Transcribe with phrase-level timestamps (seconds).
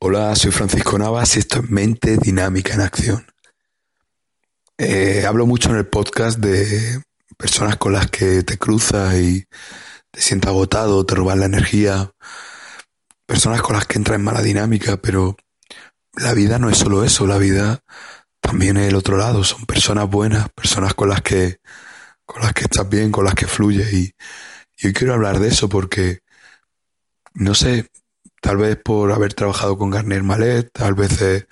[0.00, 3.26] Hola, soy Francisco Navas y esto es Mente Dinámica en Acción.
[4.78, 7.02] Eh, hablo mucho en el podcast de
[7.36, 9.44] personas con las que te cruzas y
[10.12, 12.12] te sientes agotado, te roban la energía,
[13.26, 15.36] personas con las que entras en mala dinámica, pero
[16.12, 17.80] la vida no es solo eso, la vida
[18.40, 21.58] también es el otro lado, son personas buenas, personas con las que
[22.24, 24.12] con las que estás bien, con las que fluyes y,
[24.78, 26.20] y hoy quiero hablar de eso porque
[27.34, 27.88] no sé,
[28.40, 31.46] Tal vez por haber trabajado con Garner Malet, tal vez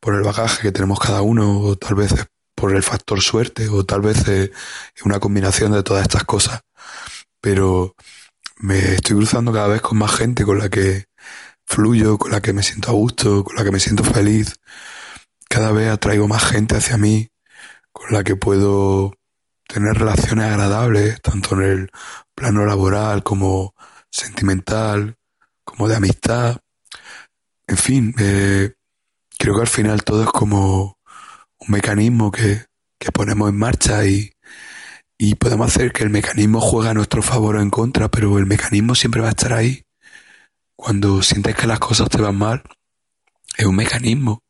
[0.00, 2.14] por el bagaje que tenemos cada uno, o tal vez
[2.54, 4.50] por el factor suerte, o tal vez es
[5.04, 6.62] una combinación de todas estas cosas.
[7.40, 7.94] Pero
[8.58, 11.06] me estoy cruzando cada vez con más gente con la que
[11.66, 14.54] fluyo, con la que me siento a gusto, con la que me siento feliz.
[15.48, 17.28] Cada vez atraigo más gente hacia mí,
[17.92, 19.14] con la que puedo
[19.68, 21.90] tener relaciones agradables, tanto en el
[22.34, 23.74] plano laboral como
[24.10, 25.16] sentimental,
[25.64, 26.58] como de amistad.
[27.66, 28.72] En fin, eh,
[29.38, 30.98] creo que al final todo es como
[31.58, 32.66] un mecanismo que,
[32.98, 34.32] que ponemos en marcha y,
[35.18, 38.46] y podemos hacer que el mecanismo juegue a nuestro favor o en contra, pero el
[38.46, 39.84] mecanismo siempre va a estar ahí.
[40.76, 42.62] Cuando sientes que las cosas te van mal,
[43.56, 44.42] es un mecanismo.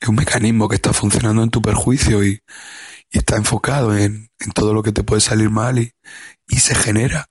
[0.00, 2.40] Es un mecanismo que está funcionando en tu perjuicio y,
[3.10, 5.92] y está enfocado en, en, todo lo que te puede salir mal y,
[6.48, 7.26] y se genera.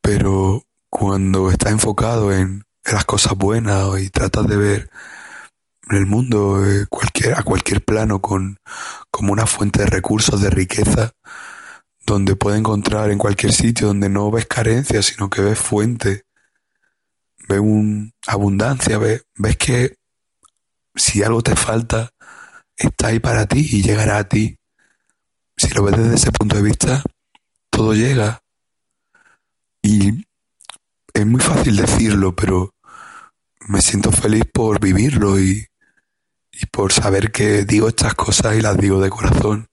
[0.00, 4.90] Pero cuando estás enfocado en, las cosas buenas y tratas de ver
[5.88, 6.86] el mundo eh,
[7.34, 8.58] a cualquier plano con,
[9.10, 11.12] como una fuente de recursos, de riqueza,
[12.04, 16.24] donde puedes encontrar en cualquier sitio donde no ves carencia, sino que ves fuente,
[17.48, 19.96] ves un, abundancia, ves, ves que
[20.94, 22.10] si algo te falta,
[22.76, 24.58] está ahí para ti y llegará a ti.
[25.56, 27.02] Si lo ves desde ese punto de vista,
[27.70, 28.42] todo llega.
[29.80, 30.26] Y
[31.22, 32.74] es muy fácil decirlo, pero
[33.68, 35.66] me siento feliz por vivirlo y,
[36.50, 39.68] y por saber que digo estas cosas y las digo de corazón.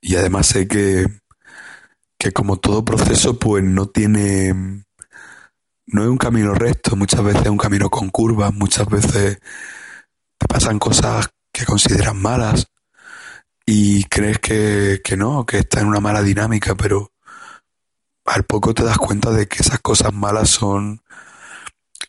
[0.00, 1.06] Y además sé que,
[2.18, 4.54] que como todo proceso, pues no tiene,
[5.86, 9.38] no es un camino recto, muchas veces es un camino con curvas, muchas veces
[10.38, 12.66] te pasan cosas que consideras malas
[13.66, 17.11] y crees que, que no, que estás en una mala dinámica, pero
[18.32, 21.02] al poco te das cuenta de que esas cosas malas son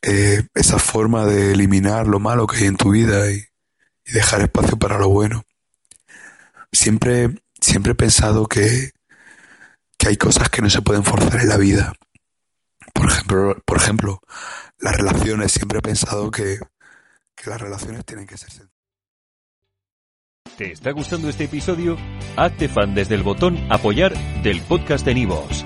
[0.01, 3.43] eh, esa forma de eliminar lo malo que hay en tu vida y,
[4.05, 5.43] dejar espacio para lo bueno.
[6.73, 7.29] Siempre,
[7.61, 8.91] siempre he pensado que,
[9.97, 11.93] que hay cosas que no se pueden forzar en la vida.
[12.93, 14.21] Por ejemplo, por ejemplo,
[14.79, 15.53] las relaciones.
[15.53, 16.59] Siempre he pensado que,
[17.33, 18.67] que las relaciones tienen que ser.
[20.57, 21.97] ¿Te está gustando este episodio?
[22.35, 24.13] Hazte fan desde el botón apoyar
[24.43, 25.65] del podcast de Nivos.